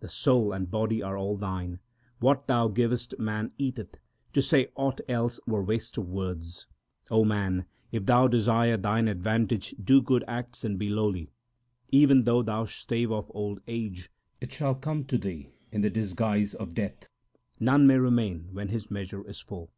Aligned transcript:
The 0.00 0.08
soul 0.08 0.52
and 0.54 0.70
body 0.70 1.02
are 1.02 1.18
all 1.18 1.36
Thine: 1.36 1.80
what 2.18 2.46
Thou 2.46 2.68
givest 2.68 3.18
man 3.18 3.52
eateth: 3.58 3.98
to 4.32 4.40
say 4.40 4.68
aught 4.74 5.02
else 5.06 5.38
were 5.46 5.62
waste 5.62 5.98
of 5.98 6.08
words. 6.08 6.66
man, 7.10 7.66
if 7.92 8.06
thou 8.06 8.26
desire 8.26 8.78
thine 8.78 9.06
advantage, 9.06 9.74
do 9.78 10.00
good 10.00 10.24
acts 10.26 10.64
and 10.64 10.78
be 10.78 10.88
lowly. 10.88 11.28
Even 11.90 12.24
though 12.24 12.40
thou 12.42 12.64
stave 12.64 13.12
off 13.12 13.26
old 13.34 13.60
age, 13.66 14.10
it 14.40 14.50
shall 14.50 14.74
come 14.74 15.04
to 15.04 15.18
thee 15.18 15.50
in 15.70 15.82
the 15.82 15.90
disguise 15.90 16.54
of 16.54 16.72
death. 16.72 17.04
None 17.60 17.86
may 17.86 17.98
remain 17.98 18.48
when 18.52 18.68
his 18.68 18.90
measure 18.90 19.28
is 19.28 19.40
full. 19.40 19.70